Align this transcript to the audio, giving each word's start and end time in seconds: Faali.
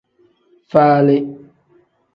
Faali. 0.71 1.17